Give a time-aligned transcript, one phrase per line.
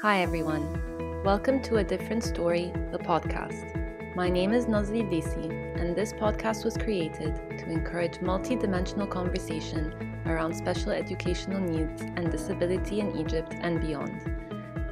[0.00, 1.24] Hi, everyone.
[1.24, 4.14] Welcome to A Different Story, the podcast.
[4.14, 9.92] My name is Nazli Desi, and this podcast was created to encourage multidimensional conversation
[10.26, 14.22] around special educational needs and disability in Egypt and beyond.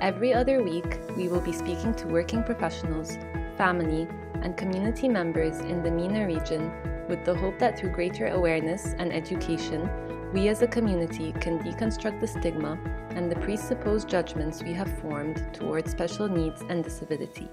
[0.01, 3.17] Every other week, we will be speaking to working professionals,
[3.57, 4.09] family,
[4.43, 6.73] and community members in the MENA region
[7.09, 9.89] with the hope that through greater awareness and education,
[10.37, 12.79] we as a community can deconstruct the stigma
[13.13, 17.49] and the presupposed judgments we have formed towards special needs and disability.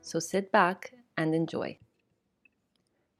[0.00, 1.76] So sit back and enjoy.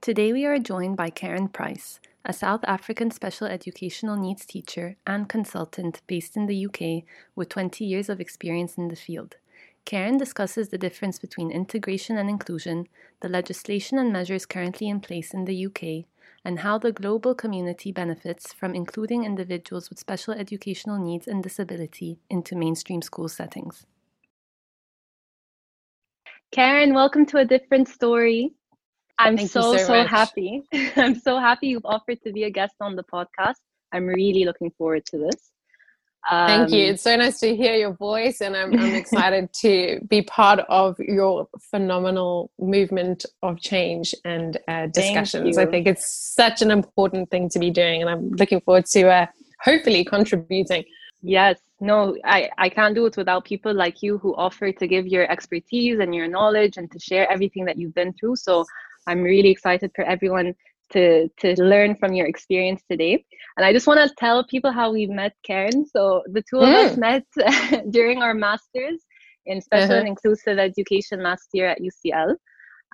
[0.01, 5.29] Today we are joined by Caryn Price, a South African special educational needs teacher and
[5.29, 7.05] consultant based in the UK
[7.37, 9.37] with 20 years of experience in the field.
[9.85, 12.87] Caryn discusses the difference between integration and inclusion,
[13.21, 16.07] the legislation and measures currently in place in the UK,
[16.45, 22.19] and how the global community benefits from including individuals with special educational needs and disability
[22.29, 23.87] into mainstream school settings.
[26.53, 28.53] Caryn, welcome to a different story.
[29.19, 30.63] I'm Thank so, so, so happy.
[30.97, 33.61] I'm so happy you've offered to be a guest on the podcast.
[33.93, 35.52] I'm really looking forward to this.
[36.31, 36.85] Thank you.
[36.85, 40.61] Um, It's so nice to hear your voice, and I'm, I'm excited to be part
[40.69, 45.59] of your phenomenal movement of change and uh, discussions.
[45.59, 49.09] I think it's such an important thing to be doing, and I'm looking forward to
[49.09, 49.27] uh,
[49.61, 50.85] hopefully contributing.
[51.23, 55.07] Yes, no, I, I can't do it without people like you who offer to give
[55.07, 58.37] your expertise and your knowledge and to share everything that you've been through.
[58.37, 58.65] So
[59.07, 60.55] I'm really excited for everyone
[60.93, 63.25] to to learn from your experience today.
[63.57, 65.85] And I just want to tell people how we met Caryn.
[65.95, 66.99] So the two of us Mm.
[67.09, 67.25] met
[67.97, 68.99] during our masters
[69.47, 70.01] in special Uh-huh.
[70.01, 72.31] and inclusive education last year at UCL.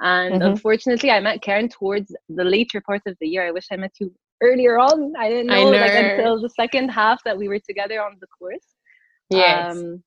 [0.01, 0.47] And Mhm.
[0.51, 3.43] unfortunately, I met Caryn towards the later part of the year.
[3.47, 4.07] I wish I met you
[4.41, 4.99] earlier on.
[5.17, 8.29] I didn't I know, like until the second half that we were together on the
[8.39, 8.69] course.
[9.31, 9.77] Yes.
[9.77, 10.03] Um,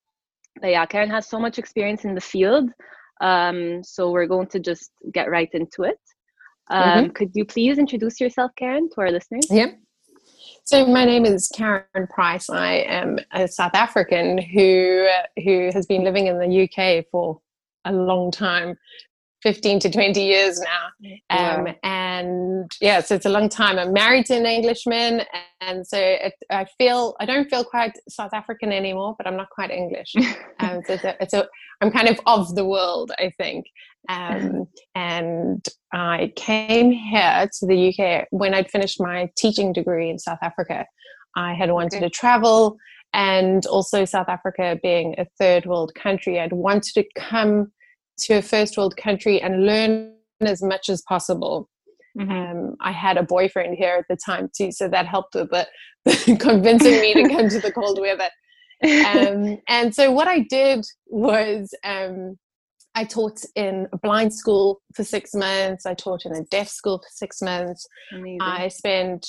[0.61, 2.67] but yeah, Caryn has so much experience in the field.
[3.21, 5.99] Um, so we're going to just get right into it.
[6.71, 9.45] Um, Could you please introduce yourself, Caryn, to our listeners?
[9.49, 9.77] Yep.
[10.63, 12.49] So my name is Caryn Price.
[12.49, 15.07] I am a South African who
[15.43, 17.41] who has been living in the UK for
[17.83, 18.77] a long time,
[19.43, 20.87] fifteen to twenty years now.
[21.29, 21.67] Um.
[21.83, 23.79] And yeah, so it's a long time.
[23.79, 25.21] I'm married to an Englishman,
[25.61, 29.49] and so it, I feel I don't feel quite South African anymore, but I'm not
[29.49, 30.13] quite English.
[30.59, 31.47] Um, so it's a, it's a
[31.81, 33.65] I'm kind of of the world, I think.
[34.09, 40.19] Um, and I came here to the UK when I'd finished my teaching degree in
[40.19, 40.85] South Africa.
[41.35, 42.05] I had wanted Okay.
[42.05, 42.77] to travel,
[43.13, 47.71] and also South Africa being a third world country, I'd wanted to come
[48.21, 51.69] to a first world country and learn as much as possible.
[52.17, 52.29] Mhm.
[52.51, 55.67] Um, I had a boyfriend here at the time too, so that helped with the,
[56.39, 58.29] convincing me to come to the cold weather.
[58.83, 62.39] Um, and so what I did was um,
[62.95, 65.85] I taught in a blind school for six months.
[65.85, 67.85] I taught in a deaf school for six months.
[68.11, 68.39] Amazing.
[68.41, 69.27] I spent,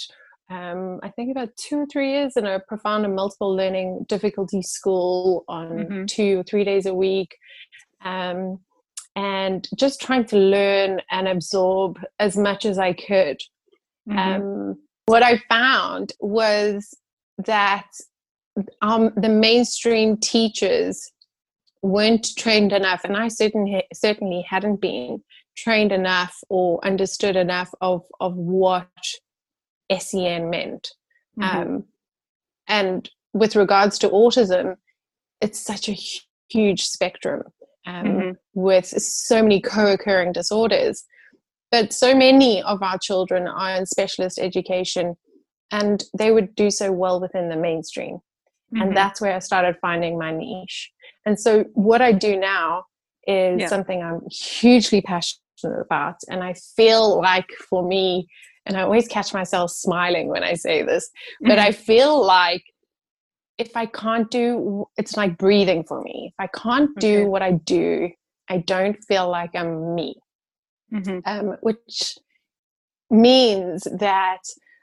[0.50, 4.62] um, I think, about two or three years in a profound and multiple learning difficulty
[4.62, 6.08] school on Mhm.
[6.08, 7.36] two or three days a week.
[8.02, 8.58] Um,
[9.14, 13.40] and just trying to learn and absorb as much as I could.
[14.08, 14.18] Mhm.
[14.18, 16.94] Um, what I found was
[17.38, 17.88] that
[18.82, 21.10] um, the mainstream teachers
[21.82, 25.22] weren't trained enough, and I certainly certainly hadn't been
[25.56, 28.88] trained enough or understood enough of of what
[29.90, 30.92] SEN meant.
[31.38, 31.54] Mhm.
[31.54, 31.84] Um,
[32.66, 34.76] and with regards to autism,
[35.40, 35.96] it's such a
[36.48, 37.42] huge spectrum
[37.86, 38.36] um, Mhm.
[38.54, 41.04] with so many co-occurring disorders.
[41.70, 45.16] But so many of our children are in specialist education,
[45.70, 48.18] and they would do so well within the mainstream
[48.72, 48.82] Mhm.
[48.82, 50.90] and that's where I started finding my niche.
[51.26, 52.84] And so what I do now
[53.26, 53.68] is Yeah.
[53.68, 55.38] something I'm hugely passionate
[55.80, 58.26] about, and I feel like for me,
[58.66, 61.10] and I always catch myself smiling when I say this,
[61.40, 61.68] but Mm-hmm.
[61.68, 62.62] I feel like
[63.58, 66.32] if I can't do, it's like breathing for me.
[66.32, 67.26] If I can't do Okay.
[67.26, 68.10] what I do,
[68.48, 70.16] I don't feel like I'm me
[70.92, 71.22] Mhm.
[71.24, 72.18] um, which
[73.10, 74.40] means that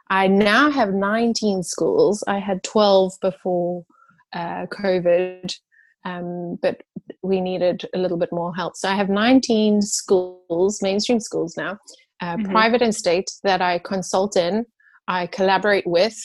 [0.10, 2.24] I now have 19 schools.
[2.28, 3.86] I had 12 before
[4.34, 5.56] uh, COVID,
[6.06, 6.82] um, but
[7.24, 8.76] we needed a little bit more help.
[8.76, 11.78] So I have 19 schools, mainstream schools now,
[12.22, 12.50] uh, Mhm.
[12.52, 14.66] private and state, that I consult in,
[15.08, 16.18] I collaborate with.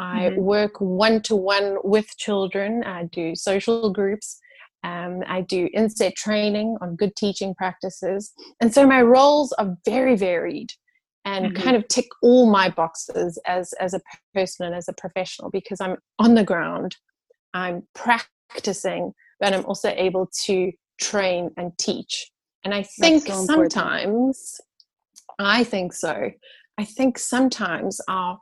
[0.00, 0.36] I Mhm.
[0.36, 2.82] work one to one with children.
[2.84, 4.40] I do social groups.
[4.82, 8.32] Um, I do inset training on good teaching practices.
[8.60, 10.70] And so my roles are very varied
[11.26, 11.62] and Mhm.
[11.62, 14.00] kind of tick all my boxes as, as a
[14.34, 16.96] person and as a professional because I'm on the ground.
[17.52, 20.70] I'm practicing but I'm also able to
[21.00, 22.30] train and teach.
[22.62, 24.60] And I think so sometimes,
[25.38, 26.30] I think so.
[26.78, 28.38] I think sometimes our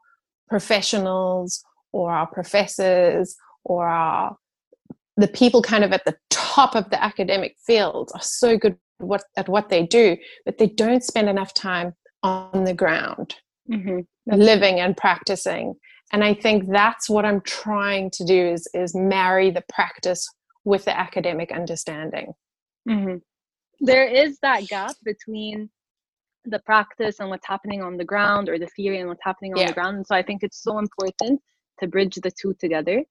[0.48, 4.36] professionals or our professors or our
[5.16, 9.24] the people kind of at the top of the academic field are so good what,
[9.36, 13.34] at what they do, but they don't spend enough time on the ground,
[13.70, 14.00] mm-hmm.
[14.26, 15.74] living and practicing.
[16.12, 20.26] And I think that's what I'm trying to do is is marry the practice
[20.64, 22.32] with the academic understanding.
[22.88, 23.16] Mm-hmm.
[23.80, 25.70] There is that gap between
[26.44, 29.60] the practice and what's happening on the ground, or the theory and what's happening on
[29.60, 29.68] yeah.
[29.68, 29.96] the ground.
[29.98, 31.40] And so I think it's so important
[31.80, 33.02] to bridge the two together.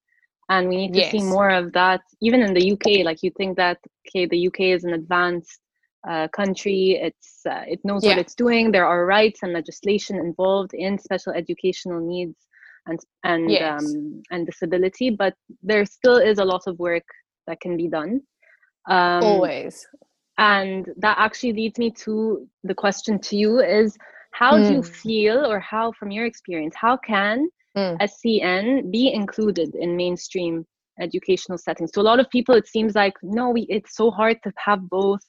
[0.49, 1.11] And we need to yes.
[1.11, 3.05] see more of that, even in the UK.
[3.05, 5.59] Like you think that okay, the UK is an advanced
[6.07, 6.97] uh, country.
[7.01, 8.11] It's uh, it knows yeah.
[8.11, 8.71] what it's doing.
[8.71, 12.37] There are rights and legislation involved in special educational needs
[12.85, 13.83] and and yes.
[13.83, 17.05] um, and disability, but there still is a lot of work
[17.47, 18.21] that can be done.
[18.89, 19.85] Um, Always.
[20.37, 23.97] And that actually leads me to the question to you: Is
[24.31, 24.67] how mm.
[24.67, 24.93] do you hmm.
[25.03, 27.97] feel, or how, from your experience, how can mm.
[28.09, 30.65] SEN be included in mainstream
[30.99, 31.91] educational settings?
[31.91, 34.87] To a lot of people, it seems like no, we, it's so hard to have
[34.89, 35.21] both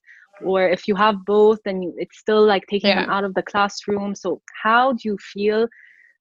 [0.45, 3.03] or if you have both then you, it's still like taking yeah.
[3.03, 5.67] them out of the classroom so how do you feel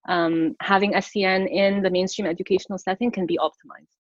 [0.10, 3.97] um, having sen in the mainstream educational setting can be optimized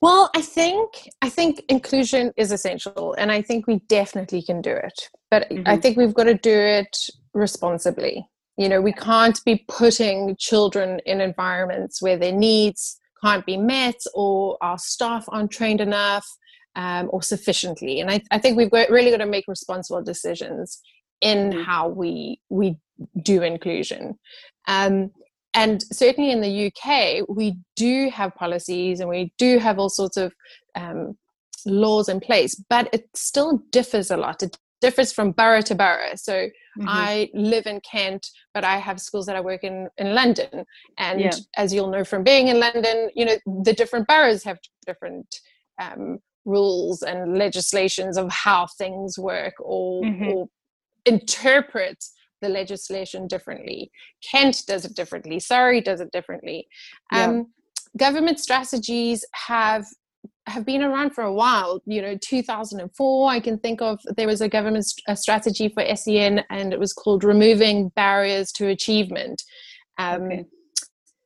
[0.00, 4.70] well i think i think inclusion is essential and i think we definitely can do
[4.72, 5.62] it but mm-hmm.
[5.66, 6.96] i think we've got to do it
[7.34, 8.26] responsibly
[8.56, 14.00] you know we can't be putting children in environments where their needs can't be met
[14.14, 16.26] or our staff aren't trained enough
[16.76, 18.00] um, or sufficiently.
[18.00, 20.80] And I, I think we've got, really got to make responsible decisions
[21.20, 21.64] in mm.
[21.64, 22.78] how we we
[23.22, 24.18] do inclusion.
[24.68, 25.10] Um,
[25.54, 30.16] and certainly in the UK, we do have policies and we do have all sorts
[30.16, 30.32] of
[30.74, 31.16] um,
[31.66, 34.42] laws in place, but it still differs a lot.
[34.42, 36.14] It differs from borough to borough.
[36.14, 36.86] So mm-hmm.
[36.88, 40.64] I live in Kent, but I have schools that I work in in London.
[40.98, 41.32] And yeah.
[41.56, 45.40] as you'll know from being in London, you know the different boroughs have different
[45.80, 50.28] um, rules and legislations of how things work or, mm-hmm.
[50.28, 50.48] or
[51.06, 52.02] interpret
[52.40, 53.90] the legislation differently.
[54.28, 55.38] Kent does it differently.
[55.40, 56.66] Surrey does it differently.
[57.12, 57.24] Yeah.
[57.24, 57.46] Um,
[57.96, 59.86] government strategies have
[60.46, 61.80] have been around for a while.
[61.86, 65.84] You know, 2004, I can think of there was a government st- a strategy for
[65.94, 69.42] SEN, and it was called "Removing Barriers to Achievement."
[69.98, 70.44] Um, okay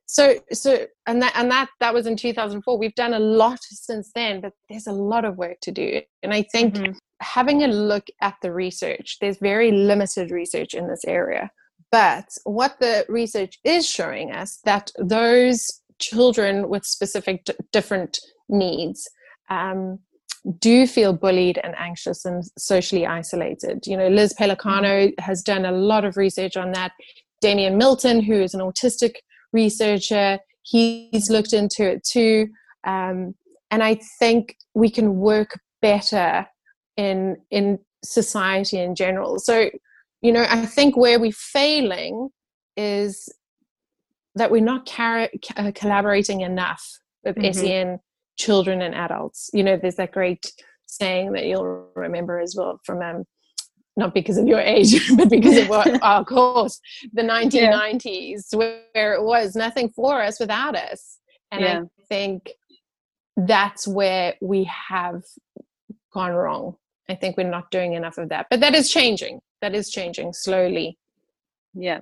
[0.05, 4.11] so so and that and that that was in 2004 we've done a lot since
[4.13, 6.93] then but there's a lot of work to do and i think mm-hmm.
[7.21, 11.49] Having a look at the research there's very limited research in this area
[11.91, 18.19] but what the research is showing us that those children with specific d- different
[18.49, 19.09] needs
[19.49, 19.99] um,
[20.59, 23.85] do feel bullied and anxious and socially isolated.
[23.87, 26.91] You know, Liz Pellicano has done a lot of research on that.
[27.41, 29.15] Damian Milton, who is an autistic
[29.53, 30.39] researcher.
[30.63, 32.47] He's looked into it too.
[32.85, 33.35] Um,
[33.71, 36.47] and I think we can work better
[36.97, 39.39] in in society in general.
[39.39, 39.69] So,
[40.21, 42.29] you know, I think where we're failing
[42.77, 43.29] is
[44.35, 46.85] that we're not car- uh, collaborating enough
[47.23, 47.51] with mm-hmm.
[47.51, 47.99] SEN
[48.37, 49.49] children and adults.
[49.53, 50.51] You know, there's that great
[50.85, 53.23] saying that you'll remember as well from um,
[53.97, 56.79] not because of your age, but because of what our course,
[57.13, 58.57] the 1990s, yeah.
[58.93, 61.17] where it was nothing for us without us.
[61.51, 61.81] And yeah.
[61.81, 62.51] I think
[63.37, 65.23] that's where we have
[66.13, 66.75] gone wrong.
[67.09, 68.47] I think we're not doing enough of that.
[68.49, 69.41] But that is changing.
[69.61, 70.97] That is changing slowly.
[71.73, 71.99] Yeah.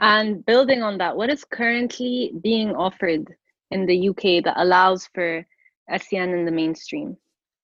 [0.00, 3.34] And building on that, what is currently being offered
[3.70, 5.46] in the UK that allows for
[5.90, 7.16] SEN in the mainstream?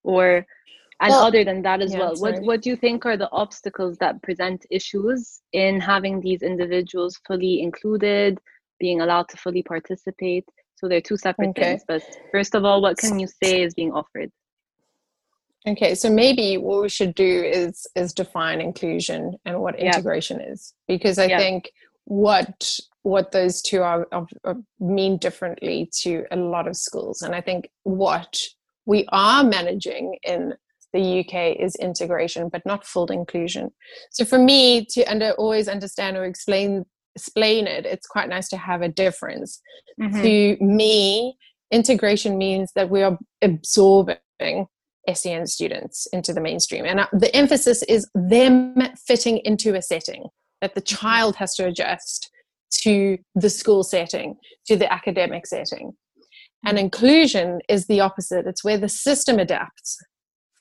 [0.02, 0.46] Or
[1.02, 3.30] and well, other than that as yeah, well what, what do you think are the
[3.32, 8.38] obstacles that present issues in having these individuals fully included
[8.78, 10.44] being allowed to fully participate
[10.76, 11.62] so they're two separate okay.
[11.62, 14.30] things but first of all what can you say is being offered
[15.66, 19.86] okay so maybe what we should do is is define inclusion and what yeah.
[19.86, 21.38] integration is because i yeah.
[21.38, 21.70] think
[22.04, 27.34] what what those two are, are, are mean differently to a lot of schools and
[27.34, 28.38] i think what
[28.86, 30.54] we are managing in
[30.92, 33.70] the UK is integration, but not full inclusion.
[34.10, 38.56] So for me to under, always understand or explain explain it, it's quite nice to
[38.56, 39.60] have a difference.
[40.00, 40.22] Mm-hmm.
[40.22, 41.36] To me,
[41.70, 44.66] integration means that we are absorbing
[45.12, 50.24] SEN students into the mainstream, and uh, the emphasis is them fitting into a setting
[50.60, 50.96] that the mm-hmm.
[50.96, 52.30] child has to adjust
[52.70, 55.92] to the school setting, to the academic setting.
[56.64, 58.46] And inclusion is the opposite.
[58.46, 59.98] It's where the system adapts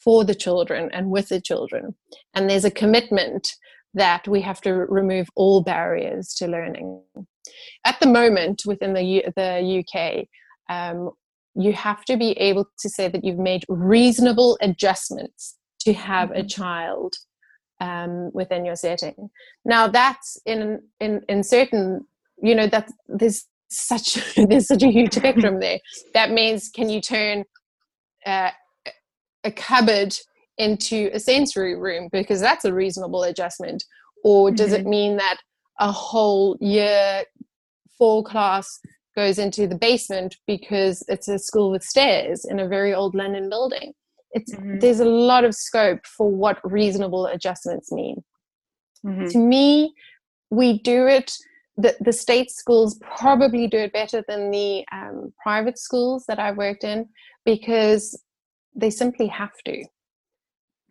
[0.03, 1.95] for the children and with the children.
[2.33, 3.47] And there's a commitment
[3.93, 7.01] that we have to remove all barriers to learning.
[7.85, 10.27] At the moment, within the, U- the UK,
[10.69, 11.11] um,
[11.55, 16.39] you have to be able to say that you've made reasonable adjustments to have mm-hmm.
[16.39, 17.13] a child
[17.79, 19.29] um, within your setting.
[19.65, 22.05] Now that's in in in certain,
[22.41, 25.79] you know, that there's such there's such a huge spectrum there.
[26.13, 27.43] That means can you turn
[28.25, 28.51] uh,
[29.43, 30.15] a cupboard
[30.57, 33.83] into a sensory room because that's a reasonable adjustment,
[34.23, 34.81] or does mm-hmm.
[34.81, 35.37] it mean that
[35.79, 37.23] a whole year
[37.97, 38.79] four class
[39.21, 43.49] goes into the basement because it's a school with stairs in a very old London
[43.49, 43.93] building?
[44.33, 44.79] it's mm-hmm.
[44.79, 48.23] there's a lot of scope for what reasonable adjustments mean
[49.05, 49.27] mm-hmm.
[49.27, 49.93] to me
[50.49, 51.33] we do it
[51.77, 56.57] the, the state schools probably do it better than the um, private schools that i've
[56.57, 57.07] worked in
[57.45, 58.21] because
[58.75, 59.83] they simply have to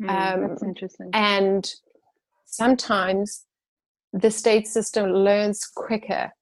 [0.01, 1.73] mm, um, that's interesting and
[2.47, 3.45] sometimes
[4.13, 6.33] the state system learns quicker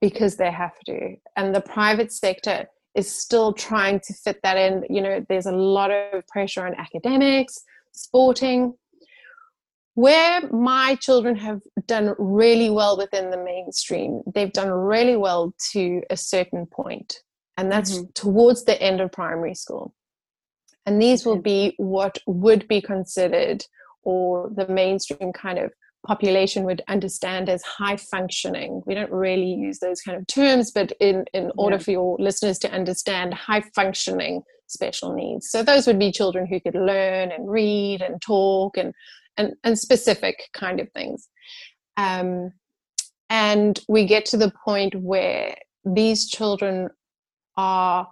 [0.00, 4.84] because they have to and the private sector is still trying to fit that in.
[4.90, 7.58] You know, there's a lot of pressure on academics,
[7.92, 8.74] sporting.
[9.94, 16.02] Where my children have done really well within the mainstream, they've done really well to
[16.08, 17.20] a certain point,
[17.58, 18.04] and that's mm-hmm.
[18.14, 19.92] towards the end of primary school.
[20.86, 23.64] And these will be what would be considered
[24.02, 25.72] or the mainstream kind of
[26.06, 28.82] population would understand as high functioning.
[28.86, 31.82] We don't really use those kind of terms, but in, in order yeah.
[31.82, 35.50] for your listeners to understand high functioning special needs.
[35.50, 38.94] So those would be children who could learn and read and talk and
[39.36, 41.28] and, and specific kind of things.
[41.96, 42.52] Um,
[43.30, 45.54] and we get to the point where
[45.84, 46.88] these children
[47.56, 48.08] are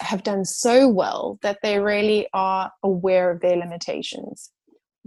[0.00, 4.50] have done so well that they really are aware of their limitations.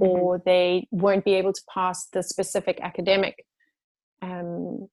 [0.01, 3.45] Or they won't be able to pass the specific academic
[4.21, 4.87] um,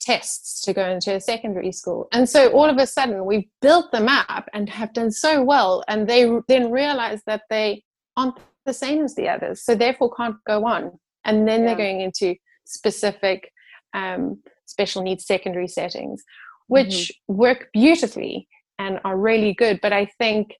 [0.00, 2.08] tests to go into a secondary school.
[2.12, 5.84] And so all of a sudden we've built them up and have done so well,
[5.86, 7.82] and they then realize that they
[8.16, 10.92] aren't the same as the others, so therefore can't go on.
[11.24, 11.66] And then yeah.
[11.66, 13.50] they're going into specific
[13.92, 16.22] um, special needs secondary settings,
[16.68, 17.34] which mm-hmm.
[17.36, 19.80] work beautifully and are really good.
[19.82, 20.54] But I think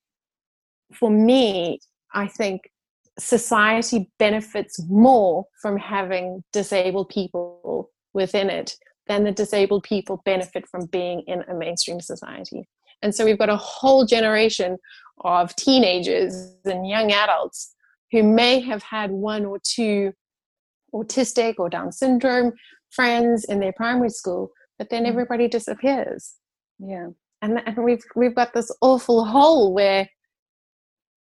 [0.93, 1.81] for me,
[2.13, 2.63] I think
[3.19, 8.75] society benefits more from having disabled people within it
[9.07, 12.69] than the disabled people benefit from being in a mainstream society.
[13.03, 14.77] And so we've got a whole generation
[15.25, 17.75] of teenagers and young adults
[18.13, 20.13] who may have had one or two
[20.95, 22.53] autistic or Down syndrome
[22.91, 25.09] friends in their primary school, but then mm.
[25.09, 26.35] everybody disappears.
[26.79, 27.09] Yeah.
[27.43, 30.09] And, and we've we've got this awful hole where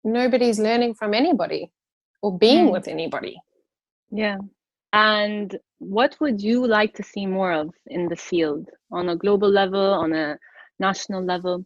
[0.05, 1.71] nobody's learning from anybody
[2.23, 2.73] or being mm.
[2.73, 3.37] with anybody.
[4.11, 4.39] Yeah.
[4.93, 9.51] And what would you like to see more of in the field on a global
[9.51, 10.39] level, on a
[10.79, 11.65] national level?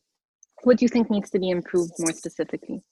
[0.65, 2.83] What do you think needs to be improved more specifically?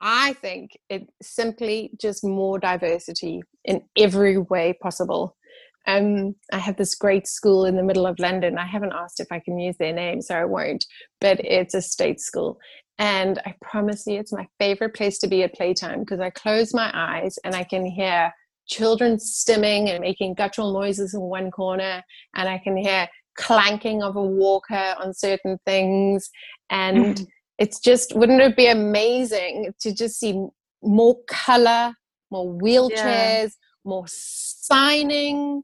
[0.00, 5.36] I think it's simply just more diversity in every way possible.
[5.86, 8.58] Um, I have this great school in the middle of London.
[8.58, 10.84] I haven't asked if I can use their name, so I won't.
[11.20, 12.58] But it's a state school,
[12.98, 16.72] and I promise you, it's my favorite place to be at playtime because I close
[16.72, 18.32] my eyes and I can hear
[18.68, 22.02] children stimming and making guttural noises in one corner,
[22.36, 26.30] and I can hear clanking of a walker on certain things.
[26.70, 27.26] And mm.
[27.58, 30.46] it's just, wouldn't it be amazing to just see
[30.82, 31.94] more color,
[32.30, 33.48] more wheelchairs, yeah.
[33.84, 35.62] more signing?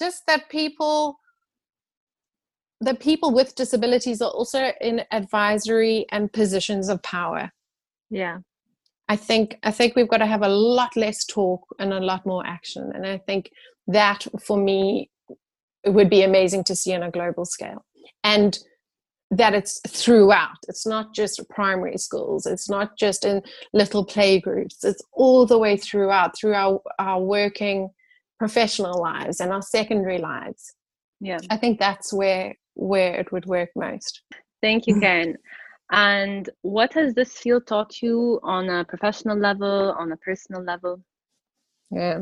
[0.00, 1.18] Just that people
[2.80, 7.52] the people with disabilities are also in advisory and positions of power.
[8.08, 8.38] Yeah.
[9.08, 12.24] I think I think we've got to have a lot less talk and a lot
[12.24, 12.90] more action.
[12.94, 13.50] And I think
[13.86, 15.10] that for me
[15.84, 17.84] it would be amazing to see on a global scale.
[18.24, 18.58] And
[19.30, 20.56] that it's throughout.
[20.68, 22.46] It's not just primary schools.
[22.46, 23.42] It's not just in
[23.72, 24.82] little play groups.
[24.84, 27.90] It's all the way throughout, through our, our working
[28.40, 30.72] professional lives and our secondary lives.
[31.20, 31.38] Yeah.
[31.50, 34.22] I think that's where where it would work most.
[34.62, 35.34] Thank you, Caryn.
[35.92, 41.02] and what has this field taught you on a professional level, on a personal level?
[41.90, 42.20] Yeah,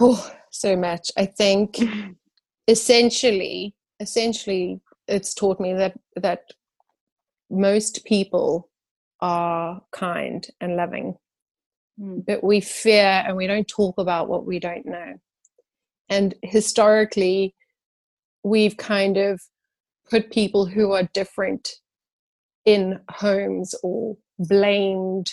[0.00, 1.10] oh, so much.
[1.18, 1.78] I think
[2.66, 6.44] essentially, essentially, it's taught me that that
[7.50, 8.70] most people
[9.20, 11.18] are kind and loving,
[12.02, 12.24] mm.
[12.26, 15.14] but we fear and we don't talk about what we don't know.
[16.08, 17.54] And historically,
[18.44, 19.40] we've kind of
[20.10, 21.70] put people who are different
[22.64, 25.30] in homes or blamed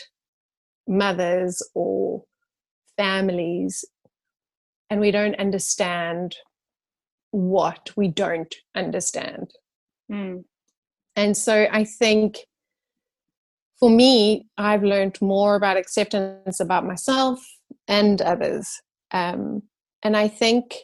[0.88, 2.24] mothers or
[2.98, 3.86] families
[4.90, 6.36] and we don't understand
[7.32, 9.52] what we don't understand
[10.12, 10.44] Mm.
[11.16, 12.40] and so i think
[13.80, 17.40] for me i've learned more about acceptance about myself
[17.88, 18.82] and others.
[19.12, 19.64] Um,
[20.04, 20.76] and i think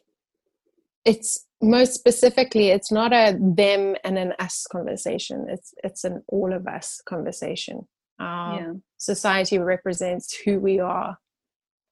[1.06, 5.46] it's most specifically it's not a them and an us conversation.
[5.50, 7.88] It's it's an all of us conversation.
[8.20, 8.74] Our yeah.
[8.98, 11.18] society represents who we are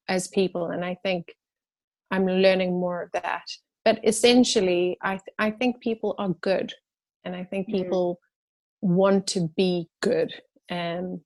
[0.08, 1.34] as people and i think
[2.10, 3.44] i'm learning more of that.
[3.84, 6.72] But essentially i th- i think people are good
[7.24, 7.72] and i think Mm.
[7.78, 8.20] people
[8.82, 10.30] want to be good
[10.68, 11.20] and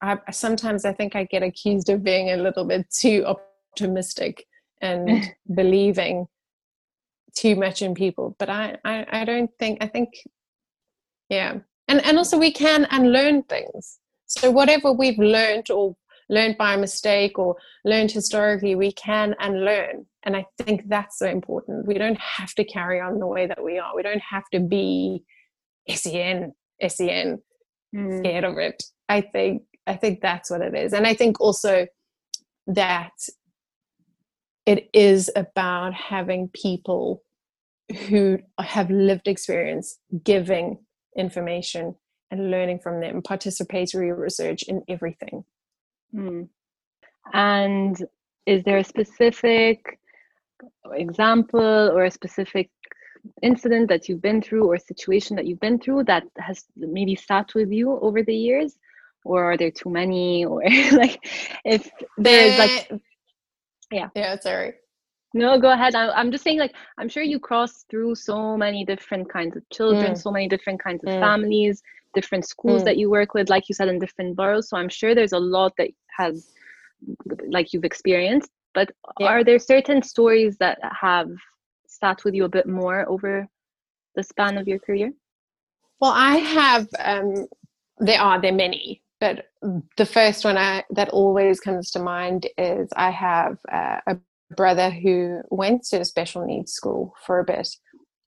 [0.00, 4.44] I, sometimes i think i get accused of being a little bit too optimistic
[4.80, 6.26] and believing
[7.36, 10.10] too much in people but I, I i don't think i think
[11.28, 11.58] yeah.
[11.88, 13.98] And and also we can unlearn things.
[14.26, 15.96] So whatever we've learned or
[16.28, 20.06] learned by mistake or learned historically we can unlearn.
[20.24, 21.86] And i think that's so important.
[21.86, 23.94] We don't have to carry on the way that we are.
[23.94, 25.24] We don't have to be
[25.88, 26.52] sen
[26.86, 27.42] sen
[27.94, 28.18] Mm.
[28.18, 31.86] scared of it i think i think that's what it is and i think also
[32.66, 33.12] that
[34.66, 37.22] it is about having people
[38.08, 40.76] who have lived experience giving
[41.16, 41.94] information
[42.30, 45.44] and learning from them participatory research in everything
[46.14, 46.48] Mm.
[47.32, 48.06] And
[48.46, 49.98] is there a specific
[50.92, 52.70] example or a specific
[53.42, 57.54] incident that you've been through or situation that you've been through that has maybe sat
[57.54, 58.78] with you over the years?
[59.24, 60.44] Or are there too many?
[60.44, 61.18] Or like
[61.64, 62.90] if there's like
[63.90, 64.08] Yeah.
[64.14, 64.74] yeah sorry
[65.34, 65.94] no, go ahead.
[65.94, 69.68] I, I'm just saying, like, I'm sure you cross through so many different kinds of
[69.70, 70.22] children, Mm.
[70.22, 71.20] so many different kinds of Mm.
[71.20, 71.82] families,
[72.14, 72.84] different schools Mm.
[72.86, 74.70] that you work with, like you said, in different boroughs.
[74.70, 76.54] So I'm sure there's a lot that has,
[77.50, 78.50] like, you've experienced.
[78.72, 79.28] But Yeah.
[79.28, 81.30] are there certain stories that have
[82.00, 83.48] sat with you a bit more over
[84.14, 85.12] the span of your career?
[86.00, 86.86] Well, I have.
[86.98, 87.46] Um,
[87.98, 89.46] there are there are many, but
[89.96, 94.16] the first one I, that always comes to mind is I have uh, a
[94.56, 97.68] brother who went to a special needs school for a bit,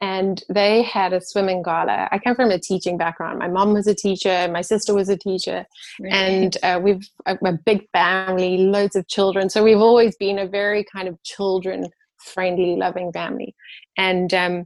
[0.01, 2.10] and they had a swimming gala.
[2.12, 3.39] I come from a teaching background.
[3.39, 5.65] My mom was a teacher, my sister was a teacher,
[6.10, 9.49] and uh, we've a, a big family, loads of children.
[9.49, 11.89] So we've always been a very kind of children
[12.23, 13.55] friendly, loving family,
[13.97, 14.34] and.
[14.34, 14.65] Um,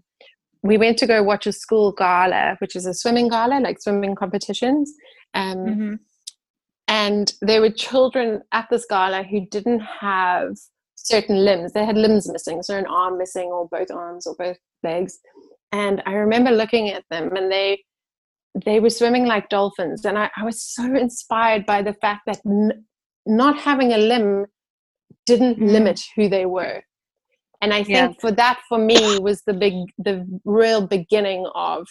[0.63, 4.15] we went to go watch a school gala, which is a swimming gala, like swimming
[4.15, 4.91] competitions.
[5.35, 5.99] Um, Mhm.
[6.87, 10.55] And there were children at this gala who didn't have
[10.95, 11.73] certain limbs.
[11.73, 15.19] They had limbs missing, so an arm missing, or both arms, or both legs.
[15.71, 17.83] And I remember looking at them, and they
[18.65, 20.03] they were swimming like dolphins.
[20.03, 22.85] And I, I was so inspired by the fact that n-
[23.27, 24.45] not having a limb
[25.27, 25.71] didn't Mm.
[25.73, 26.81] limit who they were
[27.65, 28.21] and i think Yeah.
[28.21, 31.87] for that for me was the big the real beginning of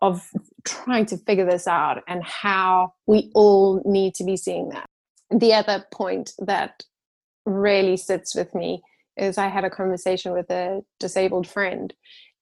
[0.00, 0.30] of
[0.64, 4.86] trying to figure this out and how we all need to be seeing that
[5.30, 6.84] the other point that
[7.44, 8.82] really sits with me
[9.16, 11.92] is i had a conversation with a disabled friend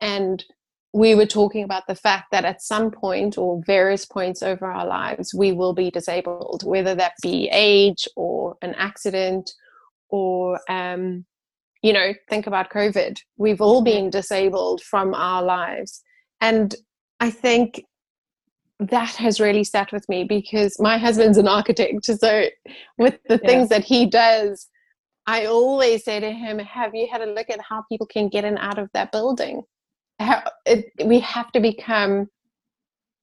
[0.01, 0.45] and
[0.93, 4.87] we were talking about the fact that at some point or various points over our
[4.87, 9.51] lives we will be disabled whether that be age or an accident
[10.11, 11.25] or um,
[11.87, 13.15] you know think about covid.
[13.37, 13.93] We've all mm-hmm.
[13.93, 16.03] been disabled from our lives.
[16.41, 16.75] And
[17.21, 17.69] i think
[18.79, 22.05] that has really sat with me because my husband's an architect.
[22.05, 22.33] So
[22.99, 23.49] with the Yeah.
[23.49, 24.69] things that he does
[25.27, 28.45] i always say to him have you had a look at how people can get
[28.45, 29.63] in and out of that building?
[30.19, 32.29] How, it, we have to become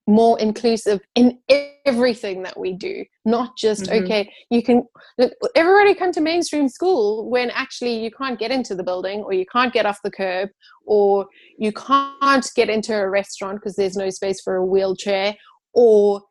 [0.06, 1.38] more inclusive in
[1.86, 4.02] everything that we do not just Mhm.
[4.02, 4.82] okay you can
[5.18, 9.32] look, everybody come to mainstream school when actually you can't get into the building or
[9.32, 10.50] you can't get off the curb
[10.86, 11.26] or
[11.58, 15.34] you can't get into a restaurant because there's no space for a wheelchair
[15.72, 16.22] or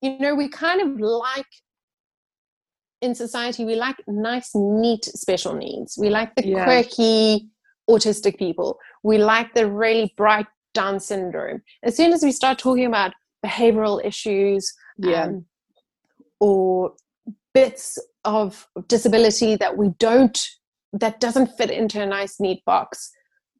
[0.00, 1.46] you know we kind of like
[3.02, 6.64] in society we like nice neat special needs we like the Yeah.
[6.64, 7.48] quirky
[7.88, 11.62] autistic people we like the really bright down syndrome.
[11.82, 13.12] As soon as we start talking about
[13.44, 15.24] behavioral issues Yeah.
[15.24, 15.46] um,
[16.38, 16.94] or
[17.54, 20.38] bits of disability that we don't
[20.92, 23.10] that doesn't fit into a nice neat box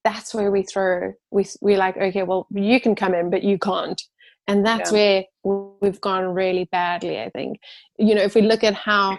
[0.05, 3.59] that's where we throw we we like okay well you can come in but you
[3.59, 4.01] can't.
[4.49, 7.61] And that's where we've gone really badly i think.
[7.99, 9.17] You know if we look at how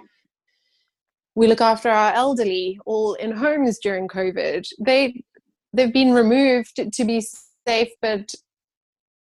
[1.36, 5.24] we look after our elderly all in homes during covid they
[5.74, 7.24] they've been removed to be
[7.68, 8.34] safe, but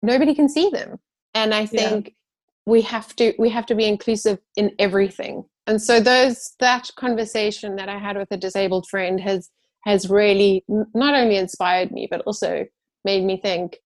[0.01, 0.99] nobody can see them.
[1.33, 2.13] And I think yeah.
[2.65, 5.45] we have to we have to be inclusive in everything.
[5.67, 9.49] And so those that conversation that I had with a disabled friend has
[9.85, 12.65] has really not only inspired me but also
[13.03, 13.77] made me think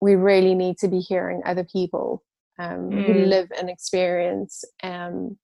[0.00, 2.22] we really need to be hearing other people
[2.58, 3.04] um, mm.
[3.04, 5.38] who live and experience um,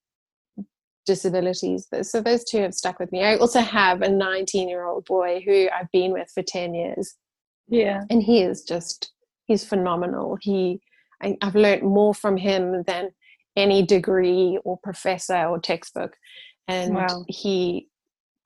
[1.07, 1.88] disabilities.
[2.02, 3.24] So those two have stuck with me.
[3.24, 7.14] I also have a 19 year old boy who I've been with for 10 years.
[7.68, 8.03] Yeah.
[8.11, 9.12] And he is just,
[9.46, 10.37] he's phenomenal.
[10.40, 10.81] He,
[11.22, 13.11] I, I've learned more from him than
[13.57, 16.12] any degree or professor or textbook.
[16.68, 17.25] And wow.
[17.29, 17.88] he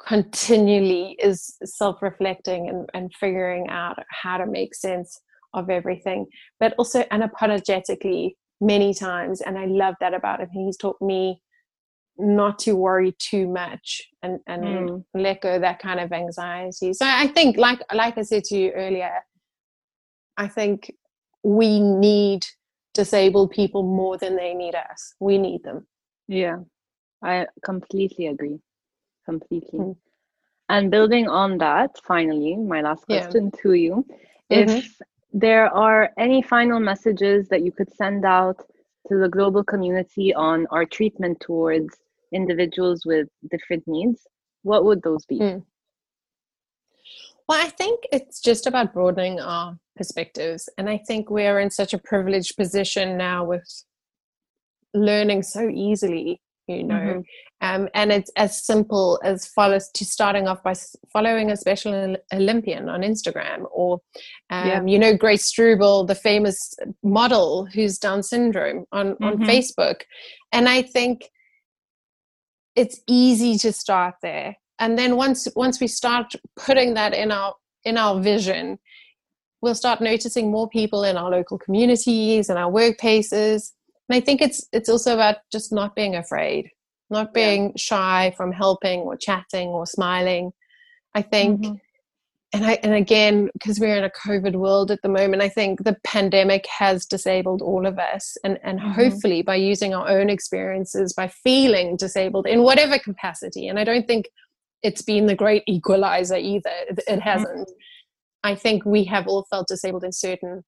[0.04, 5.20] continually is self reflecting and, and figuring out how to make sense
[5.54, 6.26] of everything,
[6.60, 9.40] but also unapologetically many times.
[9.40, 10.48] And I love that about him.
[10.52, 11.40] He's taught me
[12.18, 15.04] not to worry too much and, and mm.
[15.14, 16.92] let go that kind of anxiety.
[16.92, 19.12] So I think like like I said to you earlier,
[20.36, 20.92] I think
[21.42, 22.46] we need
[22.94, 25.14] disabled people more than they need us.
[25.20, 25.86] We need them.
[26.28, 26.58] Yeah.
[27.22, 28.58] I completely agree.
[29.24, 29.78] Completely.
[29.78, 29.96] Mm.
[30.68, 33.60] And building on that, finally, my last question yeah.
[33.62, 34.06] to you.
[34.50, 34.70] Mm-hmm.
[34.70, 34.96] If
[35.32, 38.58] there are any final messages that you could send out
[39.08, 41.96] to the global community on our treatment towards
[42.32, 44.26] individuals with different needs,
[44.62, 45.38] what would those be?
[45.38, 45.62] Mm.
[47.48, 50.68] Well, I think it's just about broadening our perspectives.
[50.78, 53.64] And I think we're in such a privileged position now with
[54.94, 57.20] learning so easily you know mm-hmm.
[57.66, 60.74] um, and it's as simple as follows to starting off by
[61.12, 64.00] following a special olympian on instagram or
[64.50, 64.84] um, yeah.
[64.84, 69.24] you know grace strobel the famous model who's down syndrome on, mm-hmm.
[69.24, 70.02] on facebook
[70.52, 71.28] and i think
[72.76, 77.54] it's easy to start there and then once once we start putting that in our
[77.84, 78.78] in our vision
[79.62, 83.72] we'll start noticing more people in our local communities and our workplaces
[84.08, 86.70] and i think it's it's also about just not being afraid
[87.08, 87.72] not being yeah.
[87.76, 90.52] shy from helping or chatting or smiling
[91.14, 91.74] i think mm-hmm.
[92.52, 95.82] And i and again because we're in a covid world at the moment i think
[95.84, 98.90] the pandemic has disabled all of us and and mm-hmm.
[98.92, 104.06] hopefully by using our own experiences by feeling disabled in whatever capacity and i don't
[104.06, 104.28] think
[104.82, 108.44] it's been the great equalizer either it, it hasn't mm-hmm.
[108.44, 110.62] i think we have all felt disabled in certain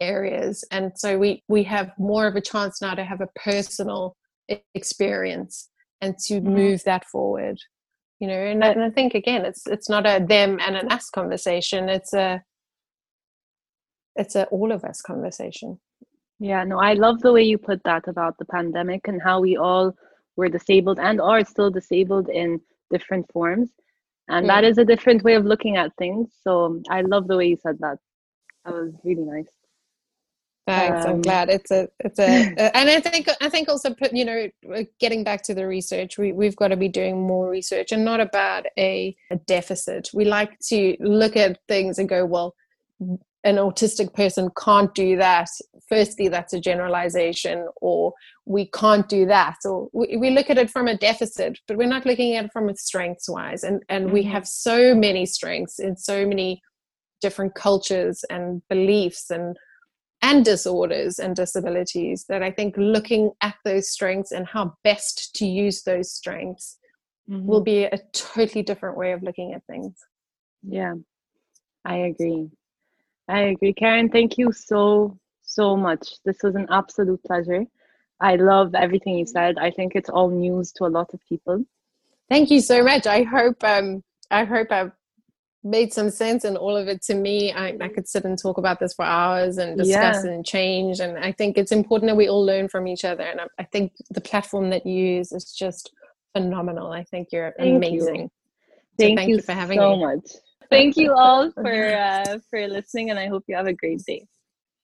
[0.00, 4.16] areas and so we we have more of a chance now to have a personal
[4.74, 5.68] experience
[6.00, 6.54] and to mm-hmm.
[6.54, 7.58] move that forward
[8.20, 11.10] you know and, and, i think again it's it's not a them and an us
[11.10, 12.42] conversation it's a
[14.16, 15.78] it's a all of us conversation.
[16.40, 19.56] Yeah no i love the way you put that about the pandemic and how we
[19.56, 19.94] all
[20.36, 23.70] were disabled and are still disabled in different forms
[24.28, 24.52] and yeah.
[24.52, 27.56] that is a different way of looking at things so i love the way you
[27.56, 27.98] said that.
[28.64, 29.59] That was really nice
[30.66, 31.04] Thanks.
[31.04, 34.24] Um, I'm glad it's a it's a, and I think I think also put you
[34.24, 34.48] know
[34.98, 38.20] getting back to the research we we've got to be doing more research and not
[38.20, 40.10] about a, a deficit.
[40.12, 42.54] We like to look at things and go well
[43.44, 45.48] an autistic person can't do that
[45.88, 48.12] firstly that's a generalization or
[48.44, 51.88] we can't do that or we, we look at it from a deficit but we're
[51.88, 54.14] not looking at it from a strengths wise and and mm-hmm.
[54.14, 56.60] we have so many strengths in so many
[57.20, 59.56] different cultures and beliefs and
[60.22, 65.46] and disorders and disabilities that I think looking at those strengths and how best to
[65.46, 66.78] use those strengths
[67.28, 67.46] mm-hmm.
[67.46, 69.94] will be a totally different way of looking at things.
[70.62, 70.94] Yeah,
[71.84, 72.50] I agree.
[73.28, 73.72] I agree.
[73.72, 76.16] Caryn, thank you so, so much.
[76.24, 77.64] This was an absolute pleasure.
[78.20, 79.56] I love everything you said.
[79.58, 81.64] I think it's all news to a lot of people.
[82.28, 83.06] Thank you so much.
[83.06, 84.92] I hope um I hope I've
[85.62, 87.52] made some sense and all of it to me.
[87.52, 90.30] I, I could sit and talk about this for hours and discuss yeah.
[90.30, 93.40] and change and i think it's important that we all learn from each other and
[93.40, 95.92] i, I think the platform that you use is just
[96.32, 96.92] phenomenal.
[96.92, 98.14] I think you're thank amazing.
[98.16, 98.30] You.
[98.98, 100.04] Thank, so thank you, you, for having so me.
[100.04, 100.30] much.
[100.70, 104.26] Thank you all for uh, for listening and i hope you have a great day.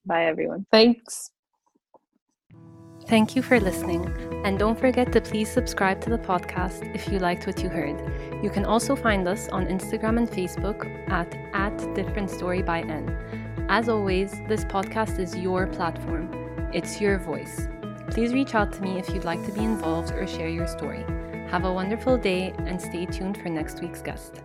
[0.05, 0.67] Bye everyone.
[0.71, 1.31] Thanks
[3.09, 4.13] Thank you for listening,
[4.45, 7.97] and don't forget to please subscribe to the podcast if you liked what you heard.
[8.43, 13.17] You can also find us on Instagram and Facebook at, at Different Story by N.
[13.69, 16.29] As always, this podcast is your platform,
[16.75, 17.69] it's your voice.
[18.11, 21.05] Please reach out to me if you'd like to be involved or share your story.
[21.49, 24.43] Have a wonderful day and stay tuned for next week's guest.